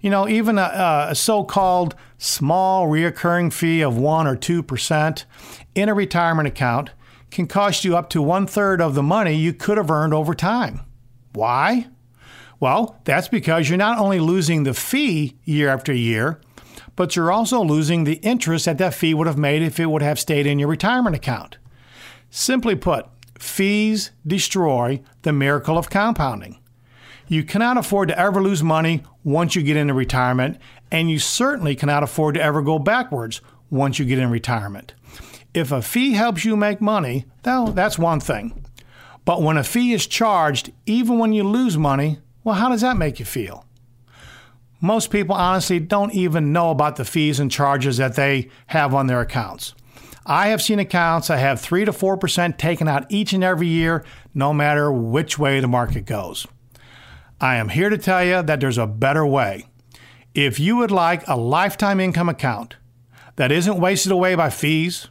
[0.00, 5.24] You know, even a, a so called small reoccurring fee of 1 or 2%
[5.74, 6.90] in a retirement account
[7.30, 10.34] can cost you up to one third of the money you could have earned over
[10.34, 10.80] time.
[11.32, 11.88] Why?
[12.60, 16.40] Well, that's because you're not only losing the fee year after year,
[16.96, 20.02] but you're also losing the interest that that fee would have made if it would
[20.02, 21.58] have stayed in your retirement account.
[22.30, 23.06] Simply put,
[23.38, 26.57] fees destroy the miracle of compounding.
[27.28, 30.58] You cannot afford to ever lose money once you get into retirement,
[30.90, 34.94] and you certainly cannot afford to ever go backwards once you get in retirement.
[35.52, 38.64] If a fee helps you make money, well, that's one thing.
[39.26, 42.96] But when a fee is charged, even when you lose money, well, how does that
[42.96, 43.66] make you feel?
[44.80, 49.06] Most people honestly don't even know about the fees and charges that they have on
[49.06, 49.74] their accounts.
[50.24, 54.04] I have seen accounts that have 3 to 4% taken out each and every year,
[54.34, 56.46] no matter which way the market goes.
[57.40, 59.66] I am here to tell you that there's a better way.
[60.34, 62.76] If you would like a lifetime income account
[63.36, 65.08] that isn't wasted away by fees,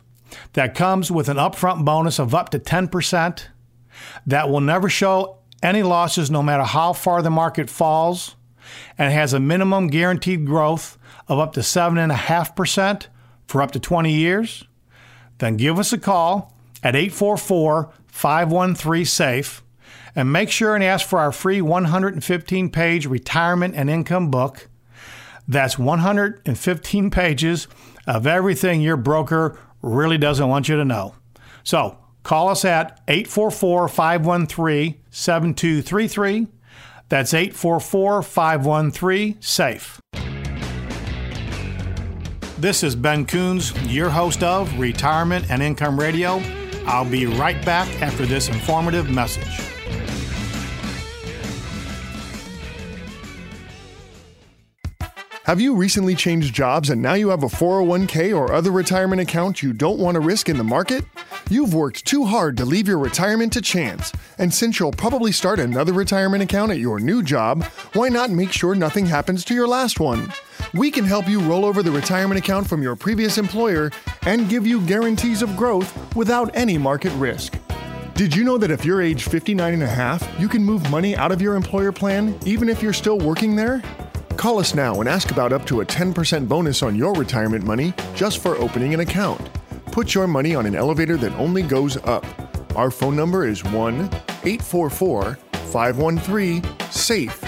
[0.53, 3.45] that comes with an upfront bonus of up to 10%,
[4.25, 8.35] that will never show any losses no matter how far the market falls,
[8.97, 10.97] and has a minimum guaranteed growth
[11.29, 13.07] of up to 7.5%
[13.47, 14.65] for up to 20 years,
[15.37, 19.63] then give us a call at 844 513 SAFE
[20.17, 24.67] and make sure and ask for our free 115 page retirement and income book.
[25.47, 27.69] That's 115 pages
[28.05, 31.15] of everything your broker really doesn't want you to know.
[31.63, 36.47] So Call us at 844 513 7233.
[37.07, 40.01] That's 844 513 SAFE.
[42.57, 46.41] This is Ben Coons, your host of Retirement and Income Radio.
[46.85, 49.76] I'll be right back after this informative message.
[55.47, 59.63] Have you recently changed jobs and now you have a 401k or other retirement account
[59.63, 61.05] you don't want to risk in the market?
[61.49, 65.59] You've worked too hard to leave your retirement to chance, and since you'll probably start
[65.59, 69.69] another retirement account at your new job, why not make sure nothing happens to your
[69.69, 70.33] last one?
[70.73, 73.89] We can help you roll over the retirement account from your previous employer
[74.23, 77.57] and give you guarantees of growth without any market risk.
[78.15, 81.15] Did you know that if you're age 59 and a half, you can move money
[81.15, 83.81] out of your employer plan even if you're still working there?
[84.37, 87.91] Call us now and ask about up to a 10% bonus on your retirement money
[88.13, 89.41] just for opening an account.
[89.87, 92.23] Put your money on an elevator that only goes up.
[92.75, 93.95] Our phone number is 1
[94.43, 95.39] 844
[95.71, 97.41] 513 SAFE.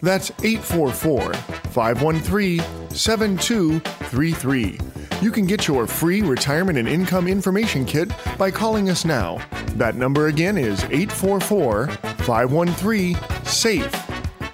[0.00, 4.78] That's 844 513 7233.
[5.20, 9.44] You can get your free retirement and income information kit by calling us now.
[9.74, 13.92] That number again is 844 513 SAFE.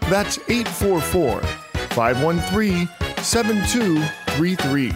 [0.08, 1.63] That's 844
[1.94, 2.88] 513
[3.22, 4.92] 7233.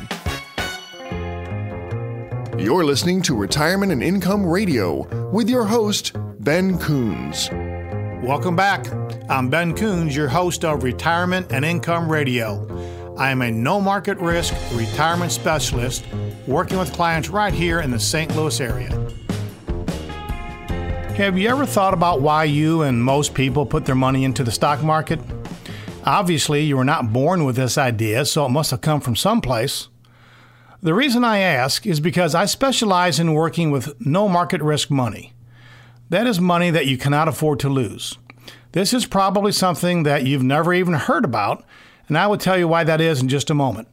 [2.61, 7.51] You're listening to Retirement and Income Radio with your host, Ben Coons.
[8.20, 8.84] Welcome back.
[9.30, 12.66] I'm Ben Coons, your host of Retirement and Income Radio.
[13.16, 16.05] I am a no market risk retirement specialist
[16.49, 18.34] working with clients right here in the St.
[18.34, 18.90] Louis area.
[21.14, 24.51] Have you ever thought about why you and most people put their money into the
[24.51, 25.20] stock market?
[26.09, 29.88] Obviously, you were not born with this idea, so it must have come from someplace.
[30.80, 35.34] The reason I ask is because I specialize in working with no market risk money.
[36.09, 38.16] That is money that you cannot afford to lose.
[38.72, 41.62] This is probably something that you've never even heard about,
[42.09, 43.88] and I will tell you why that is in just a moment.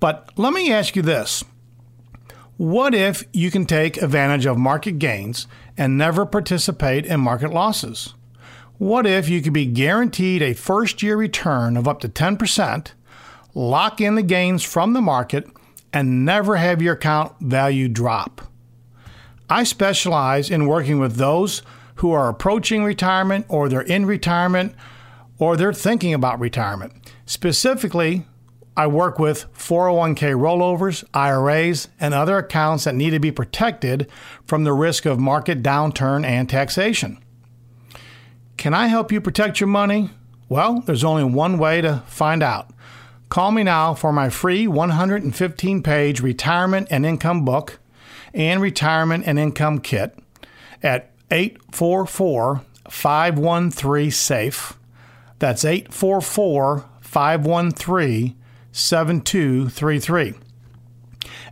[0.00, 1.44] But let me ask you this
[2.56, 5.46] What if you can take advantage of market gains
[5.78, 8.14] and never participate in market losses?
[8.80, 12.92] What if you could be guaranteed a first year return of up to 10%,
[13.54, 15.46] lock in the gains from the market,
[15.92, 18.40] and never have your account value drop?
[19.50, 21.60] I specialize in working with those
[21.96, 24.74] who are approaching retirement or they're in retirement
[25.38, 26.94] or they're thinking about retirement.
[27.26, 28.24] Specifically,
[28.78, 34.10] I work with 401k rollovers, IRAs, and other accounts that need to be protected
[34.46, 37.22] from the risk of market downturn and taxation.
[38.60, 40.10] Can I help you protect your money?
[40.50, 42.68] Well, there's only one way to find out.
[43.30, 47.78] Call me now for my free 115 page retirement and income book
[48.34, 50.14] and retirement and income kit
[50.82, 54.78] at 844 513 SAFE.
[55.38, 58.36] That's 844 513
[58.72, 60.34] 7233.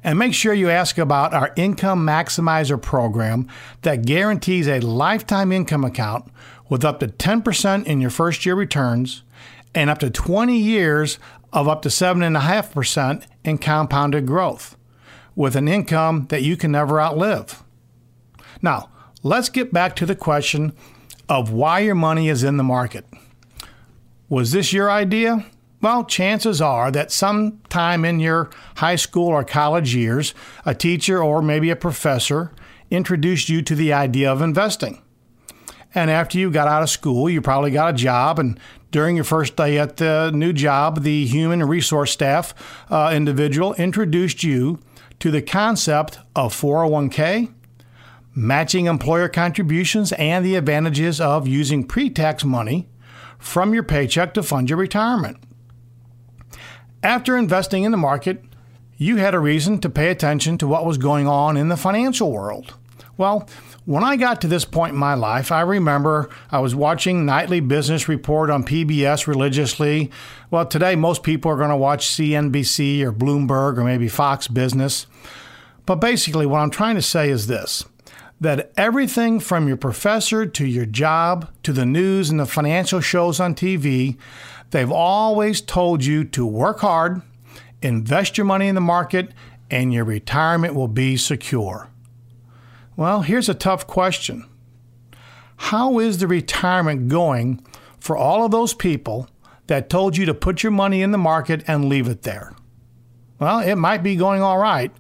[0.05, 3.49] And make sure you ask about our Income Maximizer program
[3.83, 6.31] that guarantees a lifetime income account
[6.69, 9.23] with up to 10% in your first year returns
[9.75, 11.19] and up to 20 years
[11.53, 14.77] of up to 7.5% in compounded growth
[15.35, 17.63] with an income that you can never outlive.
[18.61, 18.91] Now,
[19.23, 20.73] let's get back to the question
[21.29, 23.05] of why your money is in the market.
[24.29, 25.47] Was this your idea?
[25.81, 30.35] Well, chances are that sometime in your high school or college years,
[30.67, 32.51] a teacher or maybe a professor
[32.91, 35.01] introduced you to the idea of investing.
[35.95, 38.39] And after you got out of school, you probably got a job.
[38.39, 38.59] And
[38.91, 42.55] during your first day at the new job, the human resource staff
[42.91, 44.81] uh, individual introduced you
[45.21, 47.53] to the concept of 401k,
[48.35, 52.89] matching employer contributions, and the advantages of using pre tax money
[53.39, 55.39] from your paycheck to fund your retirement.
[57.03, 58.45] After investing in the market,
[58.97, 62.33] you had a reason to pay attention to what was going on in the financial
[62.33, 62.75] world.
[63.17, 63.49] Well,
[63.89, 67.61] when I got to this point in my life, I remember I was watching Nightly
[67.61, 70.11] Business Report on PBS religiously.
[70.51, 75.07] Well, today most people are going to watch CNBC or Bloomberg or maybe Fox Business.
[75.87, 77.87] But basically, what I'm trying to say is this
[78.39, 83.41] that everything from your professor to your job to the news and the financial shows
[83.41, 84.19] on TV,
[84.71, 87.23] they've always told you to work hard,
[87.81, 89.33] invest your money in the market,
[89.71, 91.89] and your retirement will be secure.
[92.99, 94.45] Well, here's a tough question
[95.57, 97.65] How is the retirement going
[98.01, 99.29] for all of those people
[99.69, 102.57] that told you to put your money in the market and leave it there?
[103.39, 104.91] Well, it might be going all right,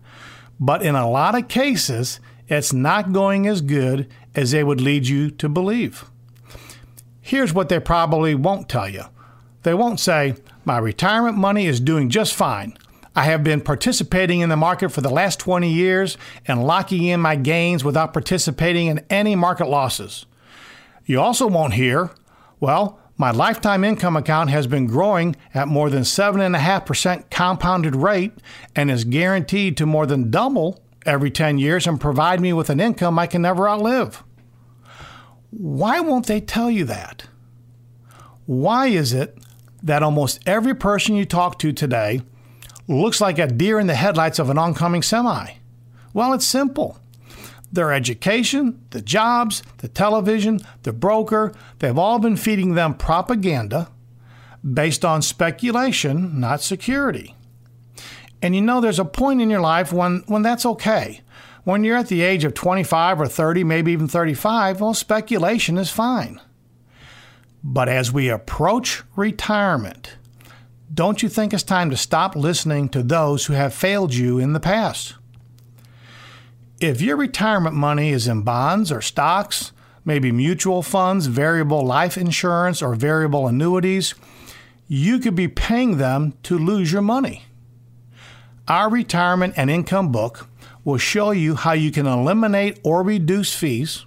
[0.60, 5.08] but in a lot of cases, it's not going as good as they would lead
[5.08, 6.04] you to believe.
[7.20, 9.06] Here's what they probably won't tell you
[9.64, 12.78] they won't say, My retirement money is doing just fine.
[13.18, 16.16] I have been participating in the market for the last 20 years
[16.46, 20.24] and locking in my gains without participating in any market losses.
[21.04, 22.12] You also won't hear,
[22.60, 28.34] well, my lifetime income account has been growing at more than 7.5% compounded rate
[28.76, 32.78] and is guaranteed to more than double every 10 years and provide me with an
[32.78, 34.22] income I can never outlive.
[35.50, 37.26] Why won't they tell you that?
[38.46, 39.36] Why is it
[39.82, 42.22] that almost every person you talk to today
[42.96, 45.52] looks like a deer in the headlights of an oncoming semi?
[46.12, 46.98] Well, it's simple.
[47.70, 53.88] Their education, the jobs, the television, the broker, they've all been feeding them propaganda
[54.64, 57.34] based on speculation, not security.
[58.40, 61.20] And you know, there's a point in your life when, when that's okay.
[61.64, 65.90] When you're at the age of 25 or 30, maybe even 35, well, speculation is
[65.90, 66.40] fine.
[67.62, 70.16] But as we approach retirement,
[70.92, 74.52] don't you think it's time to stop listening to those who have failed you in
[74.52, 75.14] the past?
[76.80, 79.72] If your retirement money is in bonds or stocks,
[80.04, 84.14] maybe mutual funds, variable life insurance, or variable annuities,
[84.86, 87.44] you could be paying them to lose your money.
[88.68, 90.48] Our retirement and income book
[90.84, 94.06] will show you how you can eliminate or reduce fees.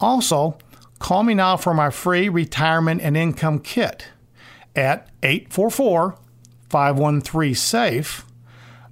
[0.00, 0.58] Also,
[0.98, 4.08] call me now for my free retirement and income kit
[4.74, 6.18] at 844
[6.68, 8.26] 513 SAFE.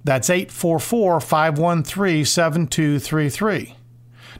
[0.03, 3.75] That's 844 513 7233.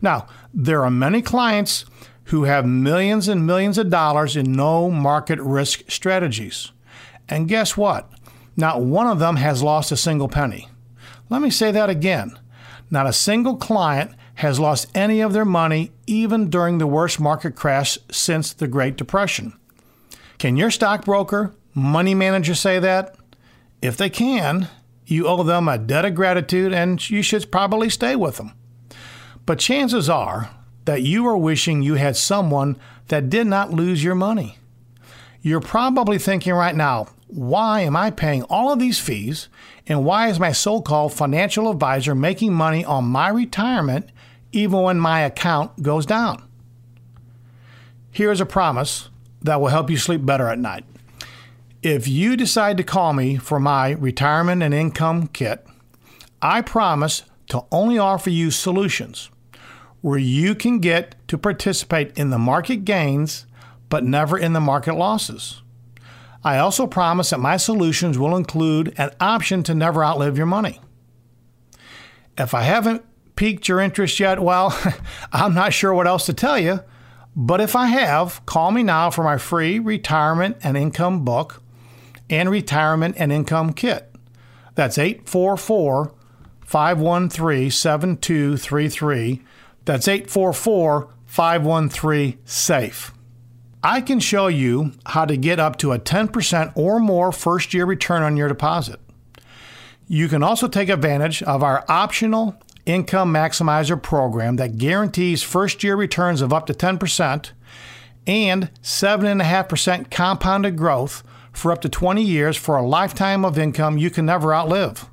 [0.01, 1.85] Now, there are many clients
[2.25, 6.71] who have millions and millions of dollars in no market risk strategies.
[7.27, 8.09] And guess what?
[8.55, 10.69] Not one of them has lost a single penny.
[11.29, 12.37] Let me say that again.
[12.89, 17.55] Not a single client has lost any of their money even during the worst market
[17.55, 19.53] crash since the Great Depression.
[20.41, 23.15] Can your stockbroker, money manager say that?
[23.79, 24.69] If they can,
[25.05, 28.53] you owe them a debt of gratitude and you should probably stay with them.
[29.45, 30.49] But chances are
[30.85, 32.79] that you are wishing you had someone
[33.09, 34.57] that did not lose your money.
[35.43, 39.47] You're probably thinking right now, why am I paying all of these fees?
[39.85, 44.09] And why is my so called financial advisor making money on my retirement
[44.51, 46.43] even when my account goes down?
[48.09, 49.10] Here's a promise
[49.41, 50.85] that will help you sleep better at night.
[51.81, 55.65] If you decide to call me for my retirement and income kit,
[56.41, 59.29] I promise to only offer you solutions
[60.01, 63.45] where you can get to participate in the market gains
[63.89, 65.61] but never in the market losses.
[66.43, 70.79] I also promise that my solutions will include an option to never outlive your money.
[72.37, 73.03] If I haven't
[73.35, 74.75] piqued your interest yet, well,
[75.33, 76.79] I'm not sure what else to tell you.
[77.35, 81.61] But if I have, call me now for my free retirement and income book
[82.29, 84.13] and retirement and income kit.
[84.75, 86.13] That's 844
[86.65, 89.41] 513 7233.
[89.85, 93.13] That's 844 513 SAFE.
[93.83, 97.85] I can show you how to get up to a 10% or more first year
[97.85, 98.99] return on your deposit.
[100.07, 105.95] You can also take advantage of our optional Income Maximizer program that guarantees first year
[105.95, 107.51] returns of up to 10%
[108.27, 114.09] and 7.5% compounded growth for up to 20 years for a lifetime of income you
[114.09, 115.09] can never outlive.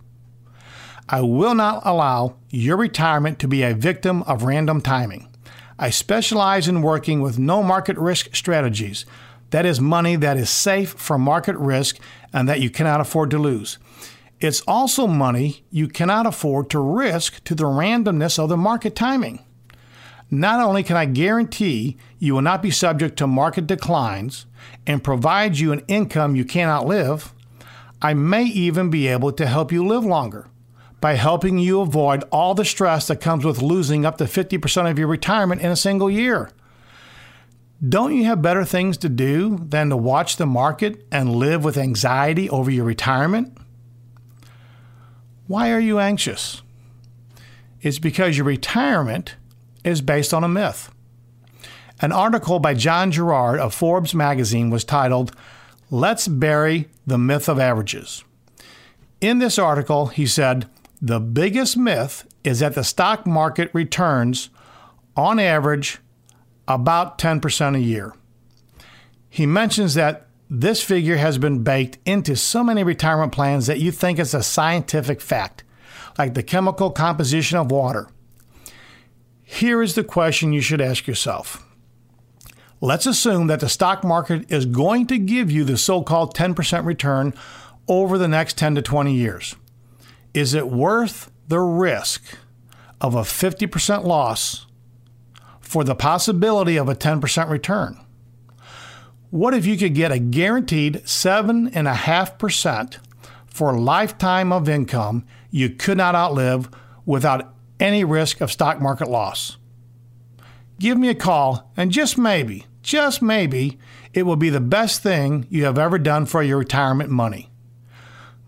[1.08, 5.28] I will not allow your retirement to be a victim of random timing.
[5.78, 9.06] I specialize in working with no market risk strategies.
[9.50, 11.98] That is money that is safe from market risk
[12.32, 13.78] and that you cannot afford to lose.
[14.40, 19.44] It's also money you cannot afford to risk to the randomness of the market timing.
[20.30, 24.46] Not only can I guarantee you will not be subject to market declines
[24.86, 27.32] and provide you an income you cannot live,
[28.00, 30.48] I may even be able to help you live longer
[31.00, 34.98] by helping you avoid all the stress that comes with losing up to 50% of
[34.98, 36.50] your retirement in a single year.
[37.86, 41.78] Don't you have better things to do than to watch the market and live with
[41.78, 43.56] anxiety over your retirement?
[45.48, 46.62] Why are you anxious?
[47.80, 49.34] It's because your retirement
[49.82, 50.90] is based on a myth.
[52.00, 55.34] An article by John Gerard of Forbes magazine was titled,
[55.90, 58.22] Let's Bury the Myth of Averages.
[59.22, 60.68] In this article, he said,
[61.00, 64.50] The biggest myth is that the stock market returns,
[65.16, 65.98] on average,
[66.68, 68.12] about 10% a year.
[69.30, 73.92] He mentions that this figure has been baked into so many retirement plans that you
[73.92, 75.62] think it's a scientific fact,
[76.18, 78.08] like the chemical composition of water.
[79.42, 81.64] Here is the question you should ask yourself.
[82.80, 86.84] Let's assume that the stock market is going to give you the so called 10%
[86.84, 87.34] return
[87.88, 89.56] over the next 10 to 20 years.
[90.32, 92.22] Is it worth the risk
[93.00, 94.66] of a 50% loss
[95.60, 97.98] for the possibility of a 10% return?
[99.30, 102.98] What if you could get a guaranteed 7.5%
[103.46, 106.70] for a lifetime of income you could not outlive
[107.04, 109.58] without any risk of stock market loss?
[110.78, 113.78] Give me a call, and just maybe, just maybe,
[114.14, 117.50] it will be the best thing you have ever done for your retirement money.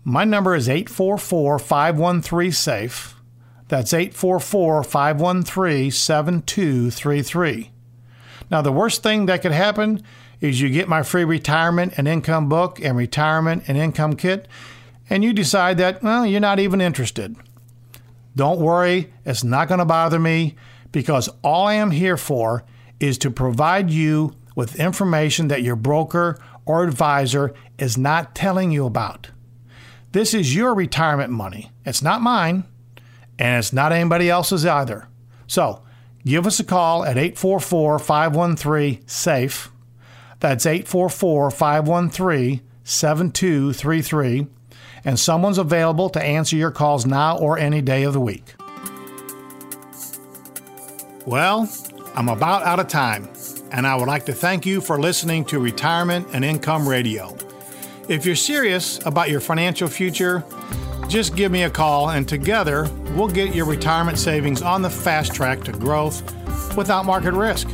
[0.03, 3.15] My number is 844 513 SAFE.
[3.67, 7.71] That's 844 513 7233.
[8.49, 10.03] Now, the worst thing that could happen
[10.41, 14.47] is you get my free retirement and income book and retirement and income kit,
[15.09, 17.35] and you decide that, well, you're not even interested.
[18.35, 20.55] Don't worry, it's not going to bother me
[20.91, 22.63] because all I am here for
[22.99, 28.85] is to provide you with information that your broker or advisor is not telling you
[28.85, 29.29] about.
[30.11, 31.71] This is your retirement money.
[31.85, 32.65] It's not mine,
[33.39, 35.07] and it's not anybody else's either.
[35.47, 35.83] So
[36.25, 39.71] give us a call at 844 513 SAFE.
[40.41, 44.47] That's 844 513 7233.
[45.05, 48.55] And someone's available to answer your calls now or any day of the week.
[51.25, 51.71] Well,
[52.15, 53.29] I'm about out of time,
[53.71, 57.37] and I would like to thank you for listening to Retirement and Income Radio.
[58.09, 60.43] If you're serious about your financial future,
[61.07, 65.33] just give me a call, and together we'll get your retirement savings on the fast
[65.35, 66.23] track to growth
[66.75, 67.67] without market risk.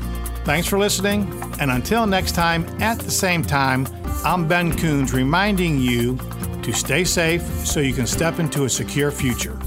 [0.48, 1.30] Thanks for listening,
[1.60, 3.86] and until next time at the same time,
[4.24, 6.18] I'm Ben Coons reminding you
[6.64, 9.60] to stay safe so you can step into a secure future.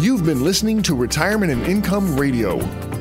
[0.00, 2.56] You've been listening to Retirement and Income Radio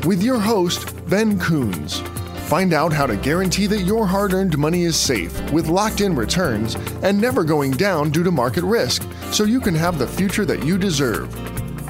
[0.05, 2.01] with your host, Ben Coons.
[2.47, 6.13] Find out how to guarantee that your hard earned money is safe with locked in
[6.13, 9.01] returns and never going down due to market risk
[9.31, 11.35] so you can have the future that you deserve.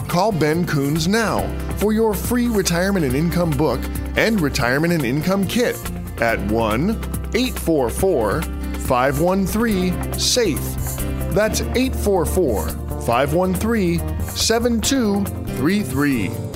[0.08, 1.42] Call Ben Coons now
[1.80, 3.80] for your free retirement and income book
[4.18, 5.78] and retirement and income kit
[6.22, 6.90] at 1
[7.34, 10.60] 844 513 SAFE.
[11.34, 12.68] That's 844
[13.02, 16.49] 513 7233.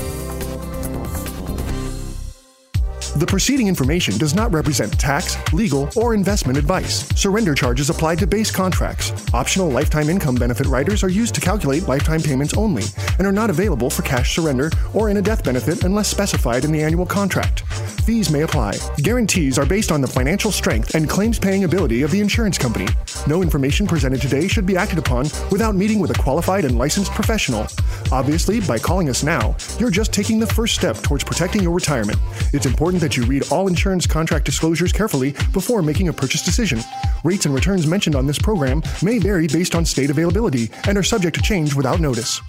[3.16, 7.08] The preceding information does not represent tax, legal, or investment advice.
[7.16, 9.14] Surrender charges apply to base contracts.
[9.36, 12.84] Optional lifetime income benefit riders are used to calculate lifetime payments only
[13.20, 16.72] and are not available for cash surrender or in a death benefit unless specified in
[16.72, 17.62] the annual contract.
[18.04, 18.74] Fees may apply.
[18.98, 22.88] Guarantees are based on the financial strength and claims paying ability of the insurance company.
[23.28, 27.12] No information presented today should be acted upon without meeting with a qualified and licensed
[27.12, 27.68] professional.
[28.12, 32.20] Obviously, by calling us now, you're just taking the first step towards protecting your retirement.
[32.52, 36.80] It's important that you read all insurance contract disclosures carefully before making a purchase decision.
[37.26, 41.04] Rates and returns mentioned on this program may vary based on state availability and are
[41.04, 42.40] subject to change without notice.